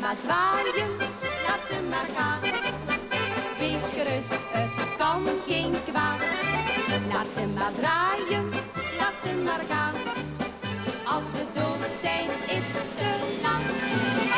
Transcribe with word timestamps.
maar 0.00 0.16
zwaaien, 0.16 0.90
laat 1.46 1.62
ze 1.68 1.76
maar 1.90 2.08
gaan. 2.16 2.40
Wees 3.58 3.92
gerust, 3.92 4.32
het 4.50 4.96
kan 4.96 5.22
geen 5.48 5.74
kwaad. 5.88 6.20
Laat 7.08 7.26
ze 7.34 7.46
maar 7.54 7.72
draaien, 7.80 8.48
laat 8.98 9.14
ze 9.22 9.42
maar 9.44 9.64
gaan. 9.68 9.94
Als 11.04 11.30
we 11.32 11.44
dood 11.54 11.90
zijn, 12.02 12.28
is 12.58 12.68
te 12.96 13.10
laat. 13.42 14.29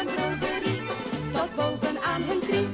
En 0.00 0.06
broderie, 0.06 0.80
tot 1.32 1.50
boven 1.56 1.96
aan 2.12 2.22
hun 2.28 2.40
knie. 2.40 2.68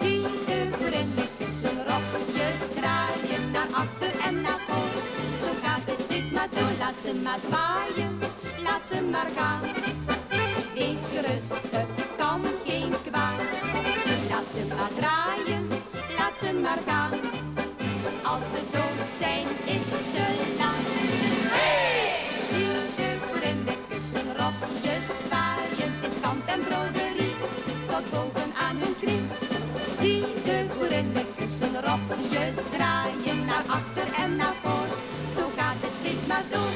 Zie 0.00 0.22
de 0.48 0.58
boerinnen 0.78 1.28
kussen 1.38 1.78
rokjes 1.88 2.60
draaien, 2.78 3.50
naar 3.52 3.70
achter 3.72 4.12
en 4.26 4.40
naar 4.40 4.60
voor. 4.66 4.90
Zo 5.42 5.50
gaat 5.62 5.84
het 5.84 6.00
steeds 6.06 6.30
maar 6.30 6.48
door, 6.50 6.72
laat 6.78 6.98
ze 7.04 7.14
maar 7.22 7.40
zwaaien, 7.48 8.18
laat 8.66 8.84
ze 8.90 9.02
maar 9.10 9.30
gaan. 9.36 9.62
Wees 10.74 11.04
gerust, 11.12 11.52
het 11.76 12.06
kan 12.16 12.40
geen 12.66 12.92
kwaad. 13.06 13.40
Laat 14.30 14.48
ze 14.54 14.62
maar 14.76 14.92
draaien, 14.98 15.68
laat 16.18 16.36
ze 16.42 16.52
maar 16.62 16.80
gaan. 16.86 17.12
Als 18.22 18.46
we 18.52 18.62
dood 18.72 19.08
zijn, 19.20 19.46
is 19.64 19.88
te 20.14 20.56
laat. 20.58 20.67
En 26.58 26.64
broderie, 26.64 27.34
tot 27.86 28.10
boven 28.10 28.50
aan 28.54 28.76
hun 28.76 28.94
knie. 29.00 29.22
Zie 30.00 30.20
de 30.44 30.66
boerinnen 30.78 31.26
kussen, 31.36 31.74
rokjes 31.74 32.56
draaien. 32.70 33.44
Naar 33.46 33.64
achter 33.66 34.22
en 34.22 34.36
naar 34.36 34.54
voor, 34.62 34.88
zo 35.36 35.50
gaat 35.56 35.76
het 35.80 35.92
steeds 36.00 36.26
maar 36.26 36.44
door. 36.50 36.74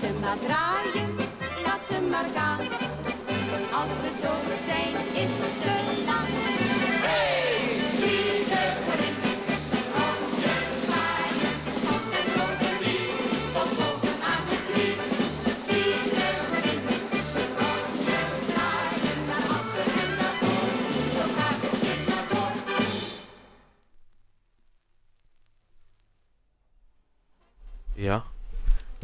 Ze 0.00 0.10
maar 0.20 0.38
draaien, 0.38 1.16
laat 1.64 1.80
ze 1.88 2.00
maar 2.10 2.28
gaan. 2.34 2.58
Als 3.80 3.94
we 4.02 4.10
dood 4.22 4.58
zijn, 4.66 4.94
is 5.24 5.30
het 5.42 5.62
te 5.62 6.02
laat. 6.06 7.59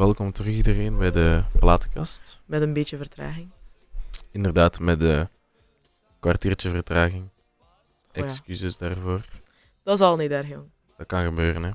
Welkom 0.06 0.32
terug 0.32 0.52
iedereen 0.54 0.96
bij 0.96 1.10
de 1.10 1.42
platenkast. 1.58 2.40
Met 2.44 2.62
een 2.62 2.72
beetje 2.72 2.96
vertraging. 2.96 3.48
Inderdaad, 4.30 4.80
met 4.80 5.00
een 5.00 5.28
kwartiertje 6.20 6.70
vertraging. 6.70 7.22
Oh 7.22 7.66
ja. 8.12 8.22
Excuses 8.22 8.76
daarvoor. 8.78 9.20
Dat 9.82 9.94
is 9.94 10.06
al 10.06 10.16
niet 10.16 10.30
erg, 10.30 10.48
jong. 10.48 10.64
Dat 10.96 11.06
kan 11.06 11.24
gebeuren, 11.24 11.62
hè. 11.62 11.70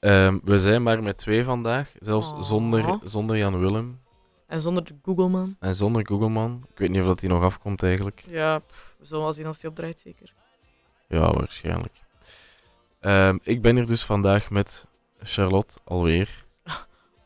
Ehm, 0.00 0.38
we 0.44 0.60
zijn 0.60 0.82
maar 0.82 1.02
met 1.02 1.18
twee 1.18 1.44
vandaag, 1.44 1.92
zelfs 1.98 2.30
Oh. 2.32 2.42
zonder, 2.42 2.98
zonder 3.04 3.36
Jan 3.36 3.58
Willem 3.58 4.00
En 4.46 4.60
zonder 4.60 4.84
de 4.84 4.94
Google-man. 5.02 5.56
en 5.60 5.74
zonder 5.74 6.06
Googleman. 6.06 6.66
Ik 6.70 6.78
weet 6.78 6.90
niet 6.90 7.00
of 7.00 7.06
dat 7.06 7.20
hij 7.20 7.28
nog 7.30 7.42
afkomt 7.42 7.82
eigenlijk. 7.82 8.24
Ja, 8.28 8.58
pff, 8.58 8.96
we 8.98 9.06
zullen 9.06 9.22
wel 9.22 9.32
zien 9.32 9.46
als 9.46 9.60
hij 9.62 9.70
opdraait, 9.70 9.98
zeker. 9.98 10.32
Ja, 11.08 11.32
waarschijnlijk. 11.32 12.02
Ehm, 13.00 13.38
ik 13.42 13.62
ben 13.62 13.76
hier 13.76 13.86
dus 13.86 14.04
vandaag 14.04 14.50
met 14.50 14.86
Charlotte 15.18 15.76
alweer. 15.84 16.44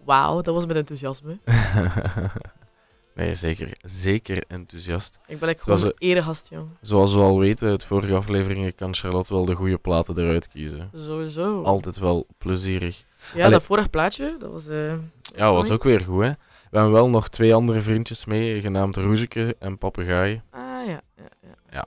Wauw, 0.06 0.40
dat 0.40 0.54
was 0.54 0.66
met 0.66 0.76
enthousiasme. 0.76 1.38
nee, 3.14 3.34
zeker, 3.34 3.72
zeker 3.82 4.44
enthousiast. 4.48 5.18
Ik 5.26 5.38
ben 5.38 5.48
like 5.48 5.62
was 5.64 5.78
gewoon 5.80 5.94
een 5.98 6.08
eregast, 6.08 6.48
jong. 6.50 6.68
Zoals 6.80 7.12
we 7.14 7.20
al 7.20 7.38
weten, 7.38 7.68
uit 7.68 7.84
vorige 7.84 8.16
afleveringen 8.16 8.74
kan 8.74 8.94
Charlotte 8.94 9.34
wel 9.34 9.44
de 9.44 9.54
goede 9.54 9.78
platen 9.78 10.18
eruit 10.18 10.48
kiezen. 10.48 10.90
Sowieso. 10.94 11.62
Altijd 11.62 11.96
wel 11.98 12.26
plezierig. 12.38 13.04
Ja, 13.34 13.38
Allee. 13.38 13.50
dat 13.50 13.62
vorige 13.62 13.88
plaatje, 13.88 14.36
dat 14.38 14.50
was... 14.52 14.68
eh, 14.68 14.94
Ja, 15.36 15.52
was 15.52 15.70
ook 15.70 15.82
weer 15.84 16.00
goed, 16.00 16.22
hè. 16.22 16.30
We 16.70 16.76
hebben 16.82 16.92
wel 16.92 17.08
nog 17.08 17.28
twee 17.28 17.54
andere 17.54 17.80
vriendjes 17.80 18.24
mee, 18.24 18.60
genaamd 18.60 18.96
Roezeke 18.96 19.56
en 19.58 19.78
Papegaai. 19.78 20.42
Ah, 20.50 20.60
ja, 20.86 21.00
ja, 21.16 21.28
ja. 21.70 21.84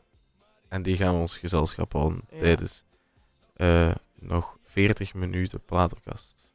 En 0.67 0.81
die 0.81 0.95
gaan 0.95 1.15
ons 1.15 1.37
gezelschap 1.37 1.93
houden 1.93 2.21
Ja. 2.31 2.39
tijdens 2.39 2.83
eh, 3.53 3.91
nog 4.19 4.57
40 4.63 5.13
minuten 5.13 5.61
platenkast. 5.65 6.48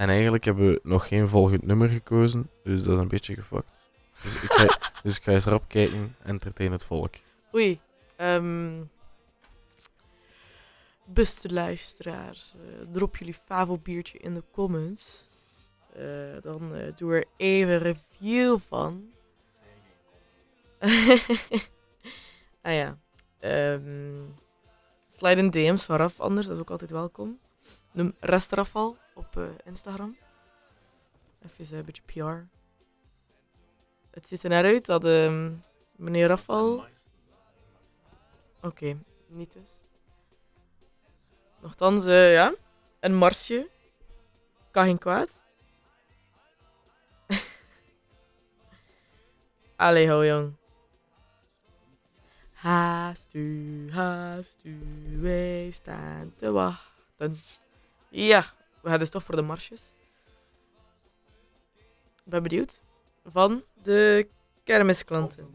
En 0.00 0.08
eigenlijk 0.08 0.44
hebben 0.44 0.72
we 0.72 0.80
nog 0.82 1.08
geen 1.08 1.28
volgend 1.28 1.66
nummer 1.66 1.88
gekozen, 1.88 2.50
dus 2.64 2.82
dat 2.82 2.94
is 2.94 3.00
een 3.00 3.08
beetje 3.08 3.34
gefokt. 3.34 3.78
Dus 4.22 4.34
ik 4.34 4.52
ga, 4.52 4.78
dus 5.02 5.16
ik 5.16 5.22
ga 5.22 5.32
eens 5.32 5.44
rap 5.44 5.64
kijken, 5.68 6.16
entertain 6.22 6.72
het 6.72 6.84
volk. 6.84 7.14
Oei. 7.54 7.80
ehm 8.16 8.82
beste 11.04 11.52
luisteraars, 11.52 12.54
eh, 12.54 12.86
drop 12.92 13.16
jullie 13.16 13.34
favo 13.34 13.78
biertje 13.78 14.18
in 14.18 14.34
de 14.34 14.42
comments. 14.52 15.24
Eh, 15.92 16.02
dan 16.42 16.74
eh, 16.74 16.92
doe 16.96 17.14
er 17.14 17.24
even 17.36 17.78
review 17.78 18.58
van. 18.58 19.10
ah 22.62 22.74
ja. 22.74 22.98
ehm 23.38 24.22
slide 25.08 25.40
in 25.40 25.50
DM's 25.50 25.84
van 25.84 25.96
Raf 25.96 26.20
anders, 26.20 26.46
dat 26.46 26.56
is 26.56 26.62
ook 26.62 26.70
altijd 26.70 26.90
welkom. 26.90 27.38
Noem 27.92 28.14
Restrafal 28.20 28.96
op 29.14 29.36
eh, 29.36 29.48
Instagram. 29.64 30.16
Even 31.42 31.78
een 31.78 31.84
beetje 31.84 32.02
PR. 32.02 32.48
Het 34.10 34.28
ziet 34.28 34.42
er 34.42 34.50
naar 34.50 34.64
uit 34.64 34.86
dat 34.86 35.04
ehm, 35.04 35.52
meneer 35.96 36.28
Rafal... 36.28 36.84
Oké, 38.62 38.98
niet 39.26 39.52
dus. 39.52 39.82
Nochtans, 41.60 42.06
eh, 42.06 42.32
ja. 42.32 42.54
Een 43.00 43.14
marsje. 43.14 43.70
Kan 44.70 44.84
geen 44.84 44.98
kwaad. 44.98 45.42
Allee, 49.76 50.10
ho, 50.10 50.24
jong. 50.24 50.58
Haast 52.52 53.34
u, 53.34 53.90
haast 53.92 54.58
u, 54.62 54.78
wij 55.20 55.70
staan 55.70 56.32
te 56.36 56.50
wachten. 56.50 56.99
Ja, 58.08 58.44
we 58.80 58.88
gaan 58.88 58.98
dus 58.98 59.10
toch 59.10 59.22
voor 59.22 59.36
de 59.36 59.42
marsjes. 59.42 59.92
Ik 62.24 62.36
ben 62.36 62.42
benieuwd. 62.42 62.80
Van 63.26 63.62
de 63.82 64.28
kermisklanten. 64.64 65.50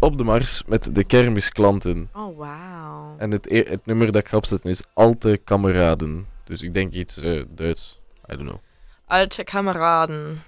Op 0.00 0.18
de 0.18 0.24
mars 0.24 0.64
met 0.64 0.94
de 0.94 1.04
kermisklanten. 1.04 2.10
Oh, 2.12 2.36
wauw. 2.36 3.14
En 3.18 3.30
het, 3.30 3.46
e- 3.50 3.68
het 3.68 3.86
nummer 3.86 4.12
dat 4.12 4.22
ik 4.22 4.28
ga 4.28 4.36
opzetten 4.36 4.70
is 4.70 4.82
Alte 4.94 5.40
Kameraden. 5.44 6.28
Dus 6.44 6.62
ik 6.62 6.74
denk 6.74 6.92
iets 6.92 7.16
eh, 7.16 7.44
Duits. 7.48 8.00
I 8.30 8.36
don't 8.36 8.48
know. 8.48 8.58
Alte 9.06 9.44
kameraden. 9.44 10.42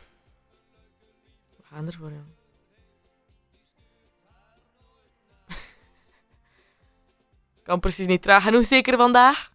We 1.57 1.63
gaan 1.63 1.87
ervoor, 1.87 2.11
ja. 2.11 2.25
Kan 7.67 7.81
precies 7.81 8.07
niet 8.07 8.23
traag 8.23 8.43
genoeg, 8.43 8.67
zeker 8.67 8.97
vandaag. 8.97 9.53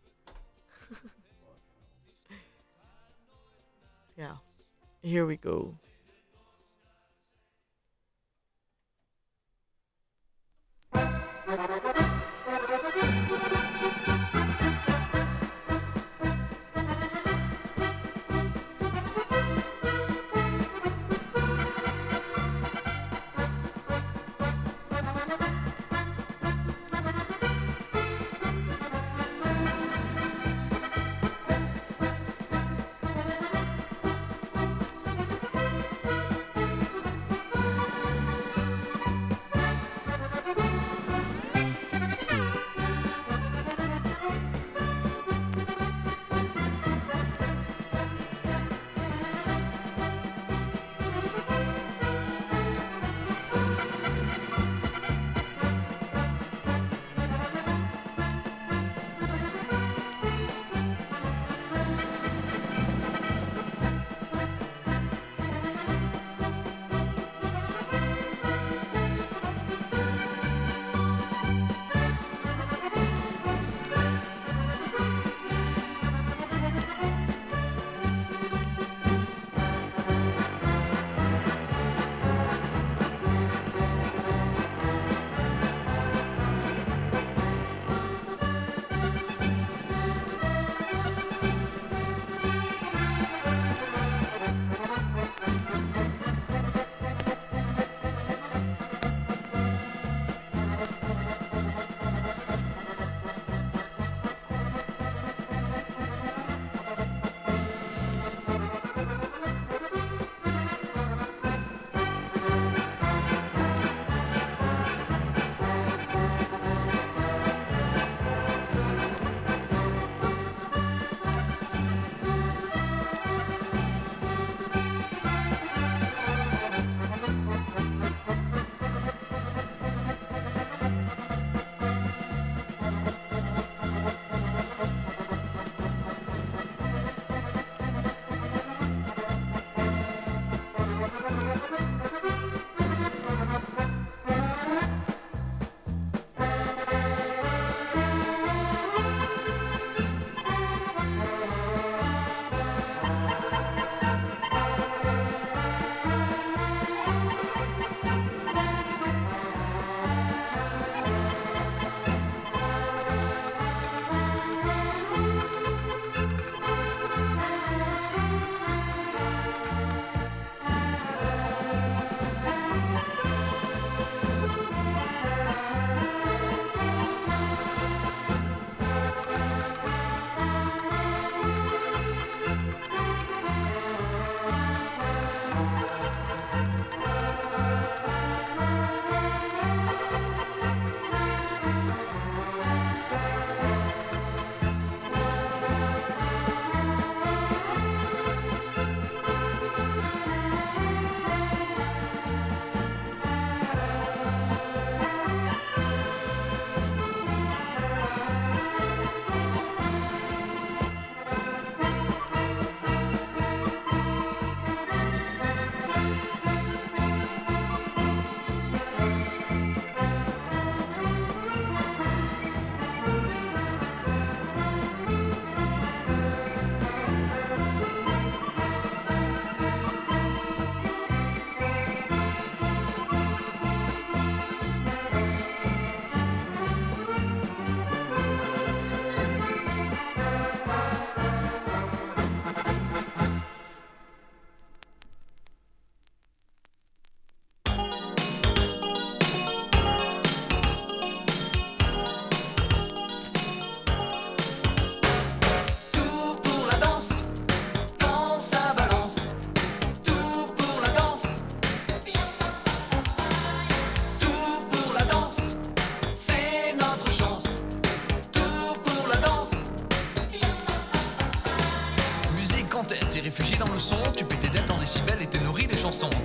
ja, 4.21 4.41
here 5.01 5.25
we 5.25 5.37
go. 5.41 5.75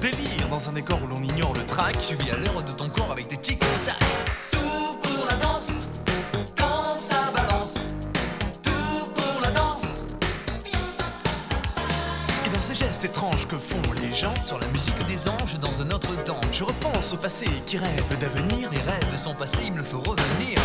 Délire 0.00 0.48
dans 0.48 0.70
un 0.70 0.72
décor 0.72 1.02
où 1.04 1.06
l'on 1.06 1.22
ignore 1.22 1.52
le 1.52 1.62
track. 1.66 1.96
Tu 2.08 2.14
vis 2.16 2.30
à 2.30 2.36
l'heure 2.36 2.62
de 2.62 2.72
ton 2.72 2.88
corps 2.88 3.12
avec 3.12 3.28
tes 3.28 3.36
tics 3.36 3.62
et 3.62 3.84
tac. 3.84 3.98
Tout 4.50 4.96
pour 5.02 5.26
la 5.26 5.36
danse, 5.36 5.88
quand 6.56 6.96
ça 6.98 7.30
balance. 7.34 7.86
Tout 8.62 9.10
pour 9.14 9.40
la 9.42 9.50
danse. 9.50 10.06
Et 12.46 12.48
dans 12.48 12.60
ces 12.62 12.74
gestes 12.74 13.04
étranges 13.04 13.46
que 13.46 13.58
font 13.58 13.82
les 14.00 14.14
gens, 14.14 14.32
Sur 14.46 14.58
la 14.58 14.66
musique 14.68 15.06
des 15.06 15.28
anges 15.28 15.58
dans 15.58 15.82
un 15.82 15.90
autre 15.90 16.24
temps. 16.24 16.40
je 16.52 16.64
repense 16.64 17.12
au 17.12 17.18
passé 17.18 17.46
qui 17.66 17.76
rêve 17.76 18.18
d'avenir. 18.18 18.70
Les 18.70 18.80
rêves 18.80 19.16
sont 19.16 19.34
passés, 19.34 19.64
il 19.66 19.72
me 19.72 19.78
le 19.78 19.84
faut 19.84 19.98
revenir. 20.00 20.58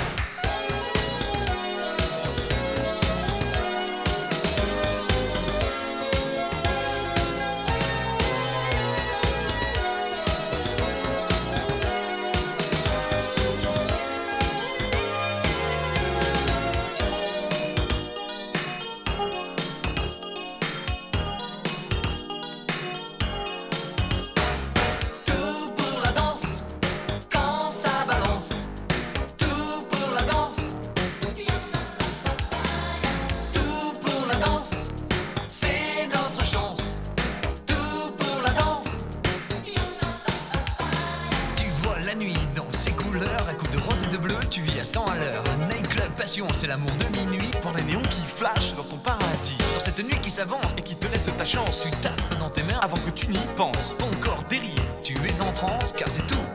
L'amour 46.71 46.91
de 46.91 47.17
minuit. 47.17 47.51
Voir 47.61 47.75
les 47.75 47.83
néons 47.83 48.01
qui 48.03 48.21
flashent 48.25 48.75
dans 48.75 48.83
ton 48.83 48.97
paradis 48.97 49.57
Dans 49.73 49.79
cette 49.79 49.99
nuit 50.03 50.17
qui 50.23 50.29
s'avance, 50.29 50.73
et 50.77 50.81
qui 50.81 50.95
te 50.95 51.05
laisse 51.07 51.29
ta 51.37 51.45
chance 51.45 51.83
tu 51.83 51.97
tapes 51.97 52.39
dans 52.39 52.49
tes 52.49 52.63
mains 52.63 52.79
avant 52.81 52.97
que 52.97 53.09
tu 53.09 53.27
n'y 53.27 53.45
penses. 53.57 53.93
ton 53.97 54.09
corps 54.21 54.43
Dérive, 54.49 54.81
Tu 55.03 55.15
es 55.27 55.41
en 55.41 55.51
transe 55.51 55.93
car 55.97 56.09
c'est 56.09 56.25
tout. 56.27 56.47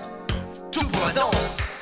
tout 0.72 0.88
pour 0.88 1.06
la 1.06 1.12
danse. 1.12 1.75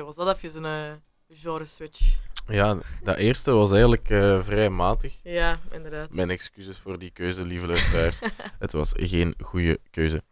Amai, 0.00 0.14
was 0.14 0.14
dat 0.26 0.36
even 0.36 0.64
een 0.64 1.02
genre 1.28 1.64
switch? 1.64 2.16
Ja, 2.46 2.78
dat 3.02 3.16
eerste 3.16 3.50
was 3.50 3.70
eigenlijk 3.70 4.10
eh, 4.10 4.42
vrij 4.42 4.70
matig. 4.70 5.14
Ja, 5.22 5.58
inderdaad. 5.70 6.10
Mijn 6.12 6.30
excuses 6.30 6.78
voor 6.78 6.98
die 6.98 7.10
keuze, 7.10 7.44
lieve 7.44 7.66
luisteraars. 7.66 8.20
het 8.58 8.72
was 8.72 8.92
geen 8.96 9.34
goede 9.42 9.80
keuze. 9.90 10.22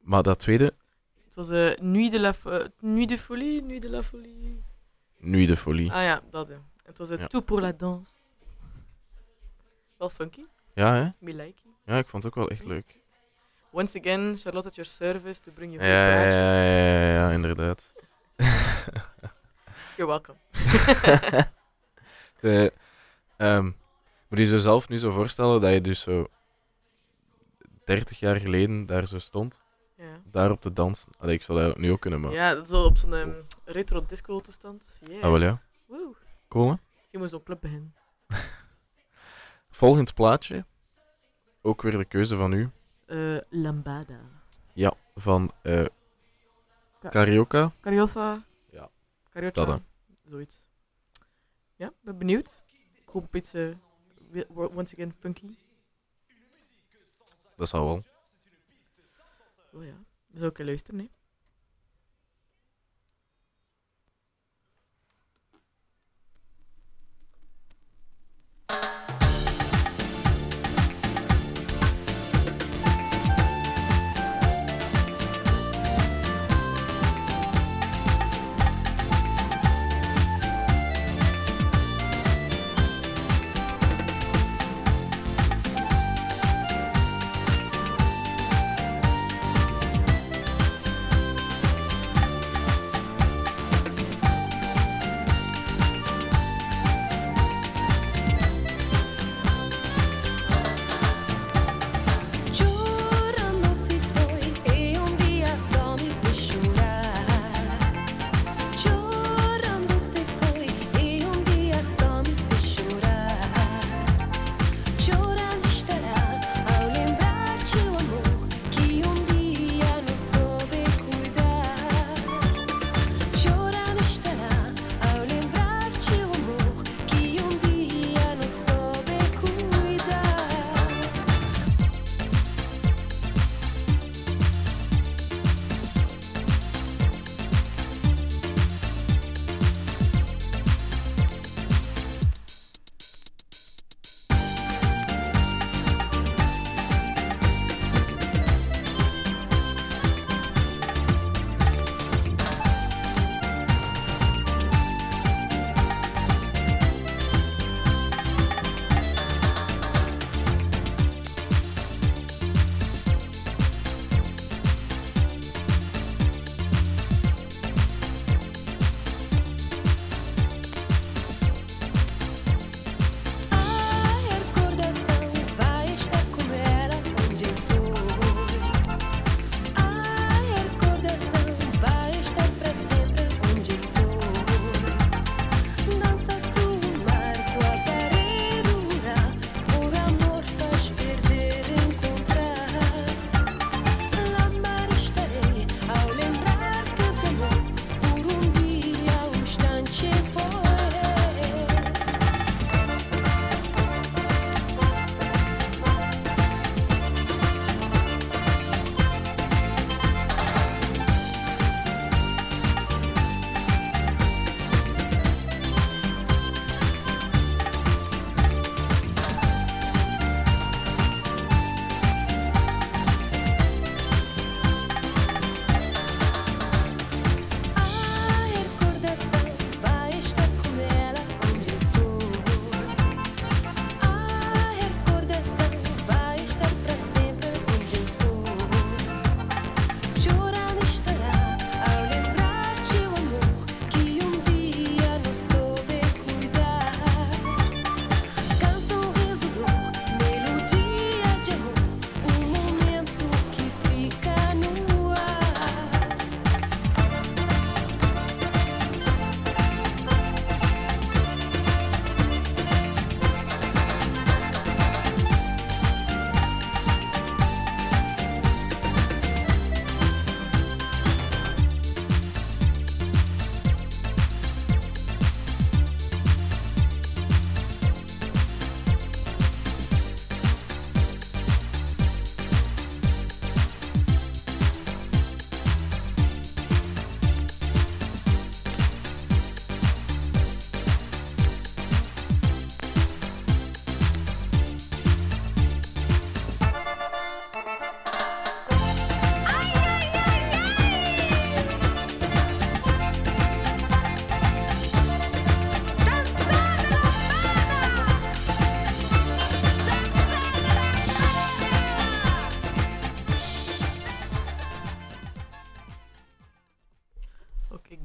Maar 0.00 0.22
dat 0.22 0.38
tweede, 0.38 0.74
Het 1.24 1.34
was 1.34 1.48
Nuit, 1.80 2.10
de 2.10 2.20
la 2.20 2.34
Fo- 2.34 2.66
Nuit 2.80 3.08
de 3.08 3.18
Folie, 3.18 3.62
Nuit 3.62 3.82
de 3.82 3.90
la 3.90 4.02
Folie. 4.02 4.62
nu 5.18 5.46
de 5.46 5.56
folie. 5.56 5.92
Ah 5.92 6.02
ja, 6.02 6.22
dat. 6.30 6.48
hè. 6.48 6.56
Het 6.84 6.98
was 6.98 7.08
het 7.08 7.18
Ja. 7.20 7.26
Tout 7.26 7.44
pour 7.44 7.60
la 7.60 7.72
danse. 7.72 8.10
Wel 9.98 10.10
funky, 10.10 10.44
Ja, 10.74 10.94
hè? 10.94 11.08
me 11.18 11.34
like. 11.34 11.62
Ja, 11.84 11.98
ik 11.98 12.06
vond 12.08 12.22
het 12.24 12.32
ook 12.32 12.38
wel 12.38 12.50
echt 12.50 12.64
leuk. 12.64 12.98
Once 13.70 13.98
again, 13.98 14.36
Charlotte 14.36 14.68
at 14.68 14.74
your 14.74 14.90
service 14.90 15.40
to 15.40 15.52
bring 15.54 15.72
you 15.74 15.84
Ja, 15.84 16.08
ja, 16.08 16.22
ja, 16.22 16.62
ja, 16.64 17.00
ja, 17.00 17.12
ja, 17.12 17.30
inderdaad. 17.30 17.92
You're 19.96 20.06
welcome. 20.06 20.38
de, 22.40 22.72
ehm, 23.36 23.64
moet 24.28 24.38
je 24.38 24.46
jezelf 24.46 24.88
nu 24.88 24.96
zo 24.96 25.10
voorstellen 25.10 25.60
dat 25.60 25.72
je 25.72 25.80
dus 25.80 26.00
zo 26.00 26.26
30 27.84 28.18
jaar 28.18 28.36
geleden 28.36 28.86
daar 28.86 29.06
zo 29.06 29.18
stond, 29.18 29.60
Ja. 29.96 30.20
daar 30.24 30.50
op 30.50 30.60
te 30.60 30.72
dansen. 30.72 31.12
Allee, 31.18 31.34
ik 31.34 31.42
zou 31.42 31.60
dat 31.60 31.78
nu 31.78 31.92
ook 31.92 32.00
kunnen, 32.00 32.20
maar... 32.20 32.32
Ja, 32.32 32.64
zo 32.64 32.84
op 32.84 32.96
zo'n 32.96 33.14
ehm, 33.14 33.32
retro 33.64 34.06
disco 34.06 34.40
toestand. 34.40 34.98
Yeah. 35.00 35.22
Ah, 35.22 35.30
wel 35.30 35.40
ja. 35.40 35.60
Woe. 35.86 36.14
Cool, 36.48 36.68
hè? 36.68 36.74
Misschien 36.96 37.20
moet 37.20 37.30
zo'n 37.30 37.42
club 37.42 37.60
beginnen. 37.60 37.94
Volgend 39.70 40.14
plaatje. 40.14 40.64
Ook 41.62 41.82
weer 41.82 41.98
de 41.98 42.04
keuze 42.04 42.36
van 42.36 42.52
u. 42.52 42.70
Eh, 43.06 43.36
Lambada. 43.50 44.20
Ja, 44.72 44.94
van 45.14 45.52
eh 45.62 45.84
Carioca. 47.10 47.72
Cariosa. 47.80 48.44
Ja. 48.70 48.90
Carioca. 49.30 49.64
Dat, 49.64 49.80
Zoiets. 50.24 50.66
Ja, 51.76 51.92
ben 52.00 52.18
benieuwd. 52.18 52.64
Ik 52.94 53.08
hoop 53.08 53.34
iets, 53.36 53.52
wo- 54.48 54.70
once 54.74 54.94
again, 54.94 55.14
funky. 55.20 55.56
Dat 57.56 57.68
zou 57.68 57.84
wel. 57.84 58.02
Oh 59.72 59.84
ja, 59.84 59.94
we 60.26 60.38
zou 60.38 60.50
ik 60.50 60.58
luisteren, 60.58 61.00
hè. 61.00 61.06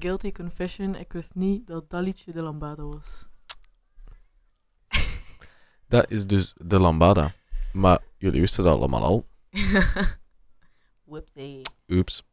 guilty 0.09 0.31
confession. 0.31 0.95
Ik 0.95 1.13
wist 1.13 1.35
niet 1.35 1.67
dat 1.67 1.89
dat 1.89 2.01
liedje 2.03 2.31
de 2.31 2.41
Lambada 2.41 2.83
was. 2.83 3.25
Dat 5.87 6.11
is 6.11 6.27
dus 6.27 6.53
de 6.57 6.79
Lambada. 6.79 7.33
Maar 7.73 7.99
jullie 8.17 8.39
wisten 8.39 8.63
dat 8.63 8.77
allemaal 8.77 9.03
al. 9.03 9.27
Whoopsie. 11.03 11.61
Oeps. 11.87 12.23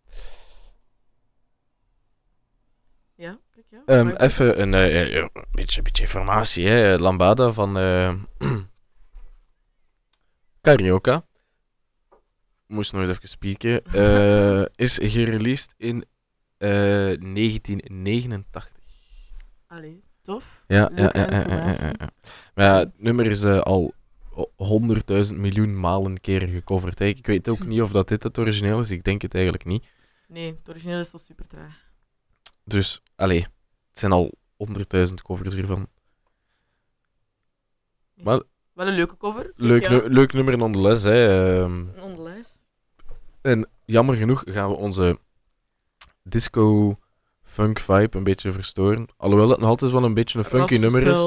Ja, 3.14 3.38
kijk 3.50 3.66
ja. 3.70 3.82
Um, 3.86 4.10
even 4.10 4.72
eh, 4.72 5.00
eh, 5.02 5.16
eh, 5.16 5.28
een 5.32 5.44
beetje, 5.50 5.82
beetje 5.82 6.02
informatie. 6.02 6.68
Hè. 6.68 6.98
Lambada 6.98 7.52
van 7.52 7.78
uh, 7.78 8.14
Carioca. 10.62 11.26
Moest 12.66 12.92
nog 12.92 13.08
even 13.08 13.28
spieken. 13.28 13.82
is 14.86 14.98
gereleased 15.02 15.74
in 15.76 16.04
eh, 16.56 16.68
1989. 16.68 18.72
Allee, 19.66 20.02
tof. 20.22 20.64
Ja, 20.66 20.90
ja, 20.94 21.10
ja, 21.12 21.30
ja, 21.30 21.92
Maar 22.54 22.78
het 22.78 23.00
nummer 23.00 23.26
is 23.26 23.44
eh, 23.44 23.58
al 23.58 23.94
100.000 24.36 25.36
miljoen 25.36 25.80
malen 25.80 26.20
keren 26.20 26.48
gecoverd. 26.48 27.00
Ik 27.00 27.26
weet 27.26 27.48
ook 27.48 27.66
niet 27.66 27.82
of 27.82 27.92
dat 27.92 28.08
dit 28.08 28.22
het 28.22 28.38
origineel 28.38 28.80
is. 28.80 28.90
Ik 28.90 29.04
denk 29.04 29.22
het 29.22 29.34
eigenlijk 29.34 29.64
niet. 29.64 29.86
Nee, 30.28 30.56
het 30.58 30.68
origineel 30.68 31.00
is 31.00 31.12
al 31.12 31.18
super 31.18 31.46
traag. 31.46 31.84
Dus, 32.64 33.02
allee, 33.14 33.40
het 33.88 33.98
zijn 33.98 34.12
al 34.12 34.32
100.000 34.56 35.22
covers 35.22 35.54
hiervan. 35.54 35.86
Maar, 38.14 38.42
Wel 38.72 38.86
een 38.86 38.94
leuke 38.94 39.16
cover. 39.16 39.52
Leuk, 39.54 39.88
leuk 39.88 40.32
nummer 40.32 40.56
non 40.56 40.84
Hè. 40.84 41.62
Ehm. 41.62 42.22
les. 42.22 42.58
En 43.40 43.68
jammer 43.84 44.16
genoeg 44.16 44.42
gaan 44.46 44.70
we 44.70 44.76
onze 44.76 45.18
disco 46.28 46.98
funk 47.42 47.78
vibe 47.78 48.16
een 48.16 48.24
beetje 48.24 48.52
verstoren. 48.52 49.06
Alhoewel 49.16 49.48
het 49.48 49.60
nog 49.60 49.68
altijd 49.68 49.90
wel 49.90 50.04
een 50.04 50.14
beetje 50.14 50.38
een 50.38 50.44
funky 50.44 50.76
nummer 50.76 51.02
is. 51.02 51.18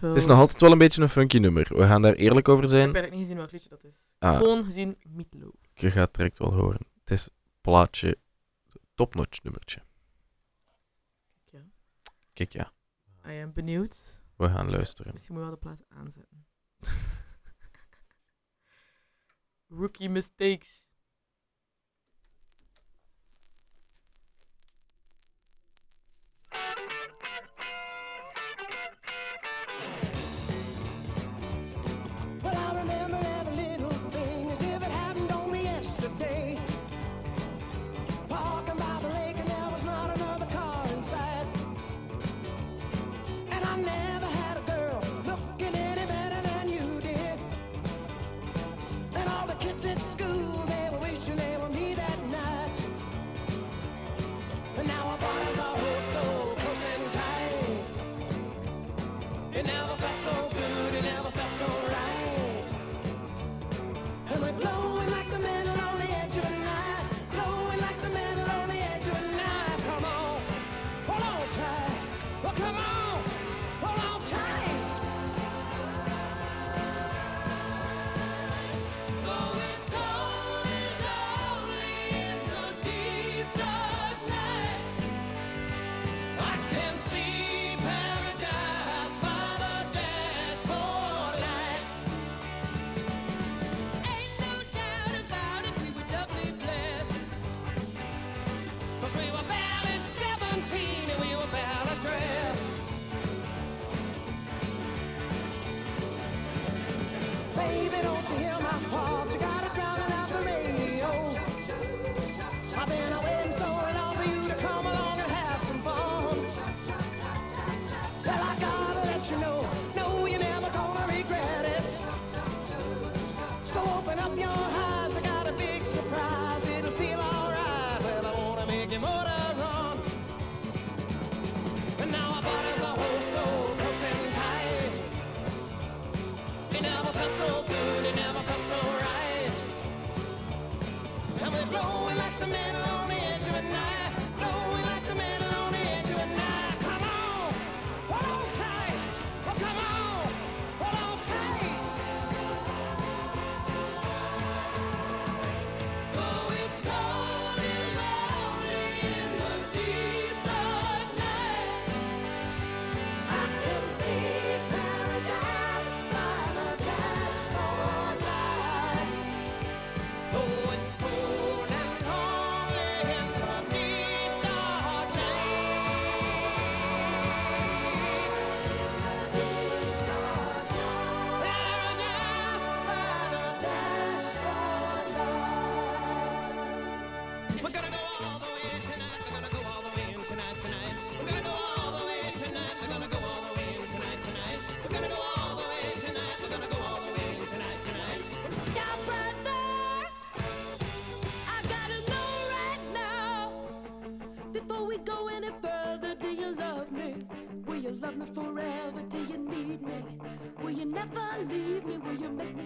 Het 0.00 0.16
is 0.16 0.26
nog 0.26 0.38
altijd 0.38 0.60
wel 0.60 0.72
een 0.72 0.78
beetje 0.78 1.02
een 1.02 1.08
funky 1.08 1.38
nummer. 1.38 1.76
We 1.76 1.82
gaan 1.82 2.02
daar 2.02 2.14
eerlijk 2.14 2.48
over 2.48 2.68
zijn. 2.68 2.88
Ik 2.88 2.94
heb 2.94 3.02
eigenlijk 3.02 3.12
niet 3.12 3.22
gezien 3.22 3.36
welk 3.36 3.52
liedje 3.52 3.68
dat 3.68 3.84
is. 3.84 3.94
Ah. 4.18 4.36
Gewoon 4.36 4.64
gezien 4.64 4.96
Meatloaf. 5.08 5.54
Je 5.74 5.90
gaat 5.90 6.06
het 6.06 6.14
direct 6.14 6.38
wel 6.38 6.52
horen. 6.52 6.80
Het 7.00 7.10
is 7.10 7.28
plaatje 7.60 8.18
topnotch 8.94 9.42
nummertje. 9.42 9.82
Ja. 11.50 11.60
Kijk 12.32 12.52
ja. 12.52 12.72
Ah, 13.22 13.32
I 13.32 13.42
am 13.42 13.52
benieuwd. 13.52 13.96
We 14.36 14.48
gaan 14.48 14.70
luisteren. 14.70 15.12
Misschien 15.12 15.34
moet 15.34 15.44
je 15.44 15.50
wel 15.50 15.58
de 15.58 15.66
plaat 15.66 15.84
aanzetten. 15.98 16.46
Rookie 19.80 20.08
mistakes. 20.08 20.89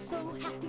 so 0.05 0.17
happy. 0.39 0.64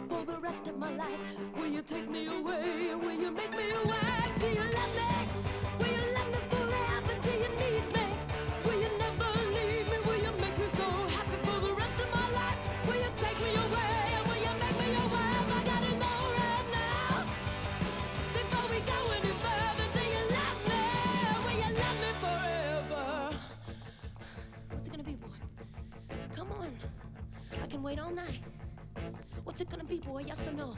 Yes 30.37 30.49
or 30.49 30.53
no? 30.53 30.75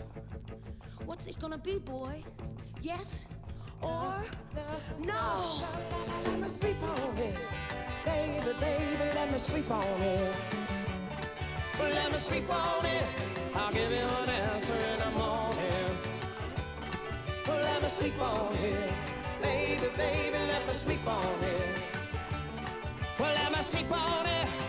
What's 1.04 1.26
it 1.26 1.36
gonna 1.40 1.58
be, 1.58 1.78
boy? 1.78 2.22
Yes 2.80 3.26
or 3.82 4.22
no? 5.00 5.66
Let 6.26 6.40
me 6.40 6.46
sleep 6.46 6.76
on 6.80 7.18
it. 7.18 7.36
Baby, 8.04 8.54
baby, 8.60 9.10
let 9.16 9.32
me 9.32 9.38
sleep 9.38 9.68
on 9.68 10.00
it. 10.00 10.36
Let 11.80 12.12
me 12.12 12.18
sleep 12.18 12.48
on 12.48 12.86
it. 12.86 13.04
I'll 13.56 13.72
give 13.72 13.90
you 13.90 13.98
an 13.98 14.28
answer 14.28 14.76
in 14.76 14.98
the 15.00 15.10
morning. 15.18 15.98
Let 17.48 17.82
me 17.82 17.88
sleep 17.88 18.22
on 18.22 18.54
it. 18.54 18.92
Baby, 19.42 19.88
baby, 19.96 20.38
let 20.52 20.66
me 20.68 20.72
sleep 20.72 21.04
on 21.04 21.42
it. 21.42 21.82
Well, 23.18 23.34
let 23.34 23.50
me 23.50 23.62
sleep 23.62 23.90
on 23.90 24.24
it. 24.24 24.67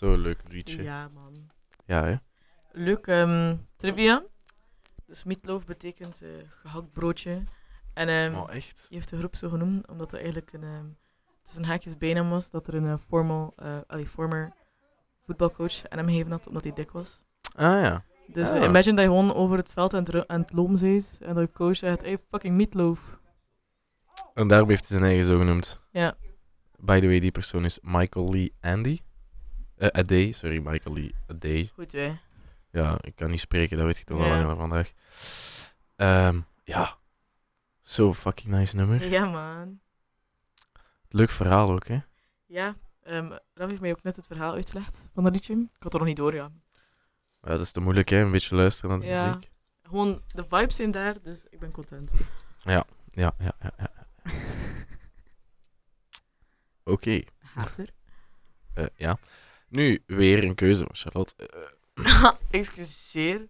Zo'n 0.00 0.18
leuk 0.18 0.40
liedje. 0.48 0.82
Ja, 0.82 1.00
Ja, 1.02 1.08
man. 1.14 1.50
hè? 1.86 2.14
Leuk 2.72 3.06
ehm, 3.06 3.56
trivia. 3.76 4.24
Dus 5.06 5.24
meatloaf 5.24 5.66
betekent 5.66 6.22
eh, 6.22 6.28
gehakt 6.48 6.92
broodje. 6.92 7.42
En 7.94 8.08
ehm, 8.08 8.34
Oh, 8.34 8.54
echt? 8.54 8.86
je 8.88 8.94
heeft 8.94 9.08
de 9.10 9.16
groep 9.18 9.36
zo 9.36 9.48
genoemd 9.48 9.88
omdat 9.88 10.12
er 10.12 10.18
eigenlijk 10.18 10.52
een, 10.52 10.62
ehm, 10.62 10.84
tussen 11.42 11.64
haakjes 11.64 11.96
bijnaam 11.98 12.28
was 12.30 12.50
dat 12.50 12.66
er 12.66 12.74
een 12.74 12.86
eh, 12.86 12.98
formal, 13.06 13.54
allee, 13.86 14.06
former 14.06 14.52
voetbalcoach 15.24 15.88
aan 15.88 15.98
hem 15.98 16.06
gegeven 16.08 16.30
had 16.30 16.46
omdat 16.46 16.62
hij 16.64 16.72
dik 16.72 16.90
was. 16.90 17.18
Ah 17.56 17.82
ja. 17.82 18.04
Dus 18.26 18.50
Ah. 18.50 18.62
imagine 18.62 18.94
dat 18.96 19.04
je 19.04 19.10
gewoon 19.10 19.34
over 19.34 19.56
het 19.56 19.72
veld 19.72 19.94
aan 19.94 20.04
het, 20.04 20.28
aan 20.28 20.40
het 20.40 20.52
lopen 20.52 20.78
bent 20.80 21.18
en 21.20 21.34
dat 21.34 21.48
je 21.48 21.52
coach 21.52 21.76
zegt, 21.76 22.00
hey, 22.02 22.18
fucking 22.30 22.56
meatloaf. 22.56 23.18
En 24.34 24.48
daarom 24.48 24.68
heeft 24.68 24.88
hij 24.88 24.98
zijn 24.98 25.10
eigen 25.10 25.26
zo 25.26 25.38
genoemd. 25.38 25.80
Ja. 25.90 26.16
By 26.78 27.00
the 27.00 27.06
way, 27.06 27.20
die 27.20 27.30
persoon 27.30 27.64
is 27.64 27.78
Michael 27.82 28.30
Lee 28.32 28.54
Andy. 28.60 28.98
Eh 29.80 29.88
Ade, 29.88 30.32
sorry, 30.32 30.58
Michael 30.58 30.94
Lee 30.94 31.14
Ade. 31.26 31.68
Goed, 31.74 31.92
hè. 31.92 32.16
Ja, 32.70 32.98
ik 33.00 33.14
kan 33.14 33.30
niet 33.30 33.40
spreken, 33.40 33.76
dat 33.76 33.86
weet 33.86 33.98
je 33.98 34.04
toch 34.04 34.18
al 34.18 34.26
Ja. 34.26 34.38
langer 34.38 34.56
vandaag. 34.56 34.92
Ehm, 35.96 36.40
ja. 36.64 36.96
Zo 37.80 38.14
fucking 38.14 38.54
nice 38.54 38.76
nummer. 38.76 39.08
Ja, 39.08 39.24
man. 39.24 39.80
Leuk 41.08 41.30
verhaal 41.30 41.70
ook, 41.72 41.86
hè? 41.86 41.98
Ja, 42.46 42.76
ehm 43.02 43.30
Raf 43.54 43.68
heeft 43.68 43.80
mij 43.80 43.90
ook 43.90 44.02
net 44.02 44.16
het 44.16 44.26
verhaal 44.26 44.52
uitgelegd 44.54 45.08
van 45.14 45.24
dat 45.24 45.32
liedje. 45.32 45.54
Ik 45.54 45.82
had 45.82 45.92
er 45.92 45.98
nog 45.98 46.08
niet 46.08 46.16
door, 46.16 46.34
ja. 46.34 46.50
Ja, 47.42 47.48
dat 47.48 47.60
is 47.60 47.72
te 47.72 47.80
moeilijk, 47.80 48.08
hè? 48.08 48.16
Een 48.20 48.30
beetje 48.30 48.54
luisteren 48.54 48.90
naar 48.90 49.00
de 49.00 49.06
Ja. 49.14 49.26
muziek. 49.26 49.50
Gewoon, 49.82 50.22
de 50.26 50.44
vibes 50.44 50.76
zijn 50.76 50.90
daar, 50.90 51.22
dus 51.22 51.44
ik 51.50 51.58
ben 51.58 51.70
content. 51.70 52.12
Ja, 52.62 52.84
ja, 53.10 53.34
ja, 53.38 53.52
ja. 53.60 53.90
Oké, 56.84 57.22
Hater. 57.38 57.90
eh, 58.74 58.86
ja. 58.96 59.18
Nu 59.70 60.02
weer 60.06 60.44
een 60.44 60.54
keuze 60.54 60.84
van 60.84 60.94
Charlotte. 60.96 61.34
Eh, 61.94 62.30
Excuseer. 62.60 63.48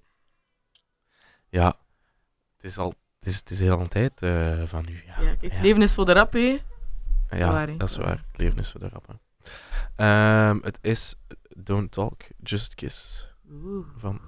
ja, 1.48 1.66
het 2.56 2.64
is 2.64 2.78
al... 2.78 2.94
Het 3.18 3.28
is, 3.28 3.36
het 3.36 3.50
is 3.50 3.60
heel 3.60 3.80
een 3.80 3.88
tijd 3.88 4.22
eh, 4.22 4.62
van 4.66 4.86
u. 4.88 5.02
Ja, 5.06 5.20
Ja, 5.20 5.34
kijk, 5.34 5.52
ja. 5.52 5.60
leven 5.62 5.82
is 5.82 5.94
voor 5.94 6.04
de 6.04 6.12
rap, 6.12 6.32
hè. 6.32 6.58
Ja, 7.30 7.52
Waar, 7.52 7.68
hè? 7.68 7.76
dat 7.76 7.88
is 7.90 7.96
waar. 7.96 8.24
Het 8.26 8.38
leven 8.38 8.58
is 8.58 8.70
voor 8.70 8.80
de 8.80 8.88
rappen. 8.88 9.20
Ehm, 9.96 10.58
het 10.62 10.78
is 10.82 11.14
Don't 11.56 11.90
Talk, 11.92 12.22
Just 12.42 12.74
Kiss 12.74 13.26
Oeh. 13.50 13.86
van... 13.96 14.20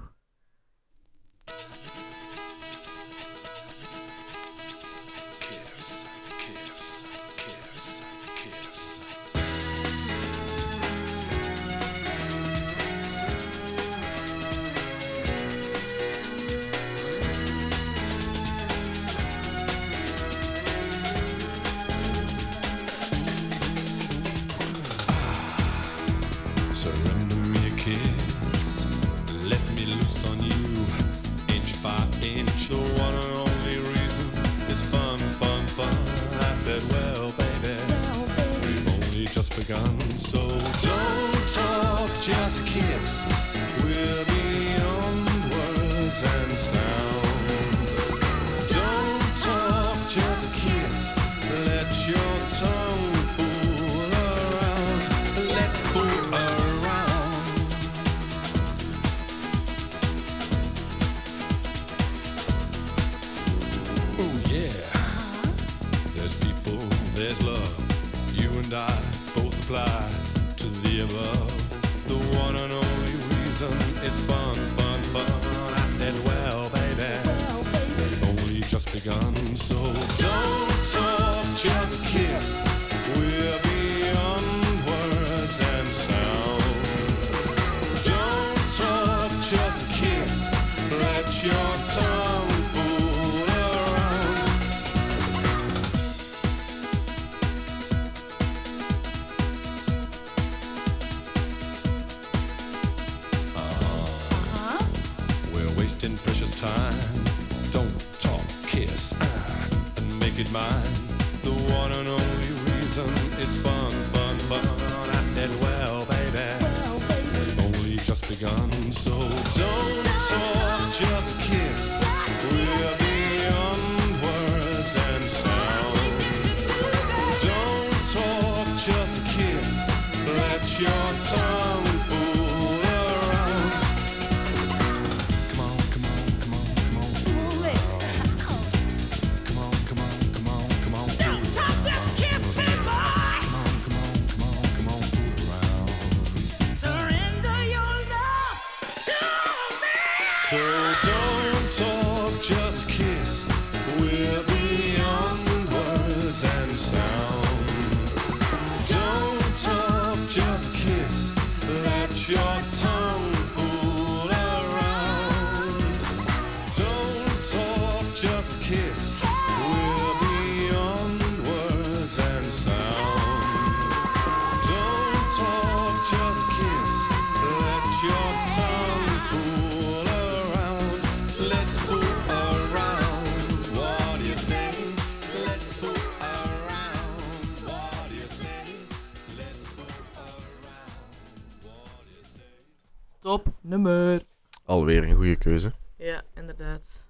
weer 194.85 195.05
een 195.05 195.15
goede 195.15 195.37
keuze. 195.37 195.73
Ja, 195.97 196.23
inderdaad. 196.35 197.07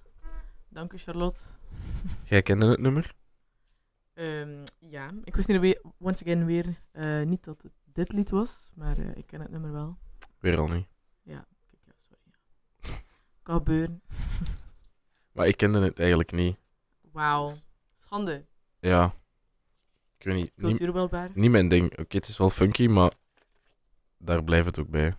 Dank 0.69 0.93
u, 0.93 0.97
Charlotte. 0.97 1.39
Jij 2.29 2.41
kende 2.41 2.65
het 2.65 2.79
nummer? 2.79 3.13
Ehm, 4.13 4.63
ja, 4.79 5.11
ik 5.23 5.35
wist 5.35 5.47
niet, 5.47 5.79
once 5.99 6.23
again 6.23 6.45
weer 6.45 6.81
eh, 6.91 7.21
niet 7.21 7.43
dat 7.43 7.61
het 7.61 7.71
dit 7.83 8.11
lied 8.11 8.29
was, 8.29 8.71
maar 8.75 8.97
eh, 8.97 9.15
ik 9.15 9.27
ken 9.27 9.41
het 9.41 9.51
nummer 9.51 9.71
wel. 9.71 9.97
Weer 10.39 10.59
al 10.59 10.67
niet? 10.67 10.87
Ja, 11.21 11.45
kijk, 11.69 11.81
ja 11.85 11.93
sorry. 12.07 13.03
kan 13.63 14.01
maar 15.33 15.47
ik 15.47 15.57
kende 15.57 15.79
het 15.79 15.99
eigenlijk 15.99 16.31
niet. 16.31 16.57
Wauw, 17.11 17.53
schande. 17.95 18.45
Ja. 18.79 19.13
Ik 20.17 20.25
weet 20.25 20.35
niet. 20.35 20.51
Niet, 20.55 21.35
niet 21.35 21.51
mijn 21.51 21.67
ding. 21.67 21.91
Oké, 21.99 22.17
het 22.17 22.27
is 22.27 22.37
wel 22.37 22.49
funky, 22.49 22.87
maar 22.87 23.11
daar 24.17 24.43
blijft 24.43 24.65
het 24.65 24.79
ook 24.79 24.89
bij. 24.89 25.15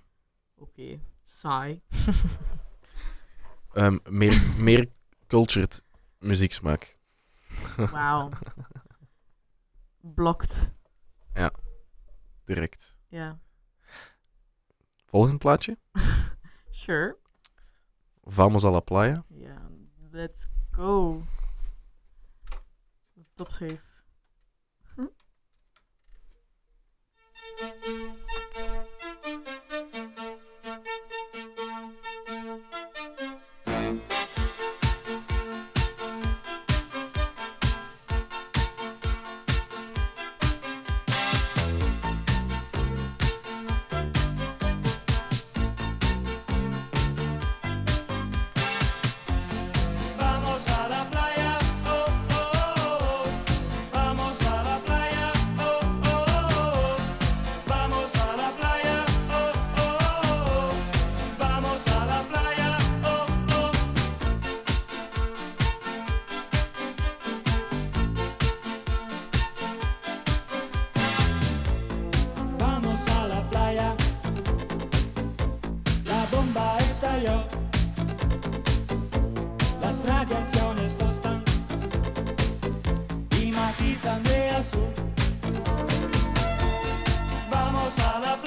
Oké. 0.55 0.99
Saai. 1.25 1.83
Um, 3.75 4.01
meer, 4.21 4.55
meer 4.59 4.87
cultured 5.27 5.83
muzieksmaak. 6.19 6.97
Wauw. 7.77 8.31
Blokt. 10.01 10.71
Ja, 11.35 11.51
direct. 12.45 12.97
Ja. 13.09 13.39
Volgend 15.05 15.39
plaatje? 15.39 15.77
sure. 16.71 17.17
Vamos 18.21 18.65
a 18.65 18.71
la 18.71 18.81
playa. 18.81 19.25
Ja, 19.29 19.39
yeah, 19.39 19.71
let's 20.13 20.49
go. 20.71 21.23
Top 23.37 23.51
safe. 23.53 23.83
Hm? 24.97 25.11
radiazione 80.05 80.89
sto 80.89 81.09
stanco 81.09 81.53
di 83.29 83.51
matisa 83.51 84.19
de 84.23 84.49
azul. 84.51 84.93
Vamos 87.51 87.99
a 87.99 88.19
la 88.19 88.44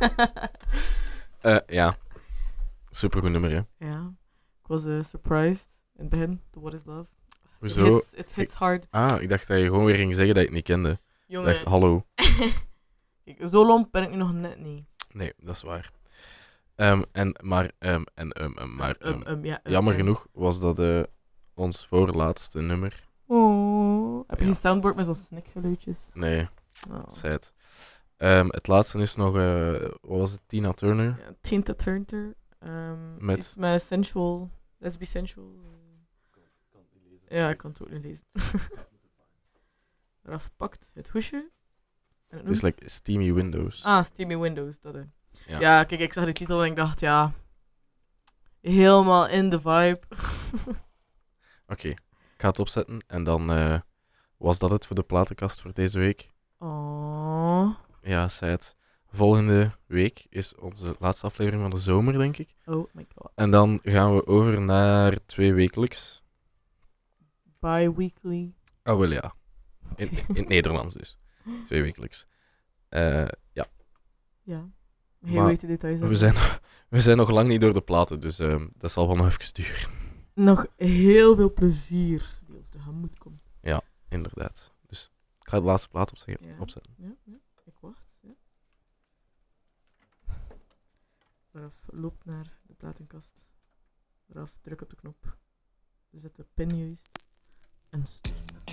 Eh, 1.40 1.58
ja. 1.66 1.96
Supergoed 2.90 3.30
nummer, 3.30 3.50
hè. 3.50 3.86
ja. 3.86 4.14
Ik 4.62 4.66
was 4.66 4.84
eh, 4.84 5.02
surprised 5.02 5.66
in 5.94 6.00
het 6.00 6.08
begin. 6.08 6.40
To 6.50 6.60
What 6.60 6.74
is 6.74 6.80
Love. 6.84 7.08
It 7.32 7.48
Hoezo? 7.58 7.94
hits, 7.94 8.12
it 8.14 8.34
hits 8.34 8.54
hard. 8.54 8.86
Ah, 8.90 9.22
ik 9.22 9.28
dacht 9.28 9.48
dat 9.48 9.58
je 9.58 9.64
gewoon 9.64 9.84
weer 9.84 9.94
ging 9.94 10.14
zeggen 10.14 10.34
dat 10.34 10.42
je 10.42 10.48
het 10.48 10.56
niet 10.56 10.64
kende. 10.64 10.90
Ik 10.90 10.98
Jongen. 11.26 11.52
dacht, 11.52 11.64
hallo. 11.64 12.06
Kijk, 13.24 13.48
zo 13.48 13.66
lomp 13.66 13.92
ben 13.92 14.02
ik 14.02 14.10
nu 14.10 14.16
nog 14.16 14.32
net 14.32 14.58
niet. 14.58 14.84
Nee, 15.12 15.32
dat 15.36 15.54
is 15.54 15.62
waar. 15.62 15.90
Ehm, 16.74 17.02
en, 17.12 17.36
maar, 17.42 17.70
ehm, 17.78 18.02
en, 18.14 18.30
ehm, 18.32 18.52
ehm, 18.58 18.74
maar, 18.76 18.96
Um, 19.00 19.22
ehm, 19.22 19.32
um, 19.32 19.44
ja, 19.44 19.60
um, 19.64 19.72
jammer 19.72 19.92
um. 19.92 19.98
genoeg 19.98 20.26
was 20.32 20.60
dat 20.60 20.78
eh, 20.78 21.02
ons 21.54 21.86
voorlaatste 21.86 22.60
nummer. 22.60 23.08
Oh. 23.26 24.18
Heb 24.26 24.38
je 24.38 24.44
Ja. 24.44 24.50
geen 24.50 24.60
soundboard 24.60 24.96
met 24.96 25.04
zo'n 25.04 25.14
snikgeluidjes? 25.14 26.08
Nee, 26.12 26.48
Oh. 26.90 27.08
sad. 27.08 27.52
Ehm, 28.20 28.46
het 28.48 28.66
laatste 28.66 28.98
is 28.98 29.14
nog, 29.16 29.36
eh, 29.36 29.70
wat 29.80 30.18
was 30.18 30.30
het, 30.30 30.40
Tina 30.46 30.72
Turner? 30.72 31.16
Ja, 31.18 31.34
Tinta 31.40 31.74
Turner. 31.74 32.34
Um, 32.64 33.24
Met- 33.24 33.54
met 33.58 33.82
sensual. 33.82 34.50
Let's 34.78 34.96
be 34.96 35.04
sensual. 35.04 35.54
eh. 35.64 37.38
Ja, 37.38 37.50
ik 37.50 37.56
kan 37.58 37.70
het 37.70 37.82
ook 37.82 37.90
niet 37.90 38.02
lezen. 38.02 38.24
Eraf 40.24 40.50
pakt 40.56 40.90
het 40.94 41.08
hoesje. 41.08 41.50
Het 42.28 42.48
is 42.48 42.60
like 42.60 42.88
Steamy 42.88 43.32
Windows. 43.32 43.84
Ah, 43.84 44.04
Steamy 44.04 44.38
Windows, 44.38 44.80
dat 44.80 44.94
hè. 44.94 45.02
Ja. 45.46 45.60
Ja. 45.60 45.84
kijk, 45.84 46.00
ik 46.00 46.12
zag 46.12 46.24
die 46.24 46.34
titel 46.34 46.62
en 46.64 46.70
ik 46.70 46.76
dacht, 46.76 47.00
ja. 47.00 47.32
Helemaal 48.60 49.28
in 49.28 49.50
de 49.50 49.60
vibe. 49.60 50.00
Oké, 51.72 51.88
ik 51.88 52.00
ga 52.36 52.48
het 52.48 52.58
opzetten 52.58 53.04
en 53.06 53.24
dan 53.24 53.52
eh, 53.52 53.80
was 54.36 54.58
dat 54.58 54.70
het 54.70 54.86
voor 54.86 54.96
de 54.96 55.02
platenkast 55.02 55.60
voor 55.60 55.72
deze 55.72 55.98
week. 55.98 56.30
Oh. 56.58 57.09
Ja, 58.02 58.28
sad. 58.28 58.76
Volgende 59.06 59.72
week 59.86 60.26
is 60.28 60.54
onze 60.54 60.96
laatste 60.98 61.26
aflevering 61.26 61.62
van 61.62 61.70
de 61.70 61.78
zomer, 61.78 62.18
denk 62.18 62.36
ik. 62.36 62.54
Oh 62.64 62.88
my 62.92 63.06
god. 63.14 63.30
En 63.34 63.50
dan 63.50 63.78
gaan 63.82 64.14
we 64.14 64.26
over 64.26 64.60
naar 64.60 65.26
twee 65.26 65.52
wekelijks. 65.54 66.22
Bi-weekly. 67.58 68.54
Ah, 68.82 68.98
wel 68.98 69.10
ja. 69.10 69.34
In, 69.96 70.10
in 70.28 70.34
het 70.34 70.48
Nederlands 70.48 70.94
dus. 70.94 71.18
Twee 71.66 71.82
wekelijks. 71.82 72.26
Eh, 72.88 73.28
ja, 73.52 73.66
Ja. 74.42 74.68
Heel 75.24 75.56
de 75.56 75.66
details. 75.66 76.00
we 76.00 76.14
zijn, 76.14 76.34
we 76.88 77.00
zijn 77.00 77.16
nog 77.16 77.30
lang 77.30 77.48
niet 77.48 77.60
door 77.60 77.72
de 77.72 77.80
platen, 77.80 78.20
dus 78.20 78.38
ehm, 78.38 78.68
dat 78.76 78.90
zal 78.92 79.06
wel 79.06 79.16
nog 79.16 79.26
even 79.26 79.54
duren. 79.54 79.90
Nog 80.34 80.66
heel 80.76 81.36
veel 81.36 81.52
plezier 81.52 82.40
die 82.46 82.56
ons 82.56 82.68
tegemoet 82.68 83.18
komt. 83.18 83.48
Inderdaad. 84.08 84.74
Dus 84.86 85.10
ik 85.40 85.48
ga 85.48 85.58
de 85.60 85.64
laatste 85.66 85.88
plaat 85.88 86.10
opzeggen, 86.10 86.46
Ja. 86.46 86.54
opzetten. 86.58 86.94
Ja, 86.98 87.14
ja. 87.24 87.36
Ik 87.64 87.74
wacht. 87.80 88.04
Ja. 88.20 88.30
Raf 91.52 91.88
loopt 91.92 92.24
naar 92.24 92.58
de 92.62 92.74
platenkast. 92.74 93.40
Raf 94.26 94.58
druk 94.60 94.80
op 94.80 94.90
de 94.90 94.96
knop. 94.96 95.36
Zet 96.10 96.36
de 96.36 96.44
pin 96.54 96.76
juist. 96.76 97.08
En 97.88 98.06
start. 98.06 98.69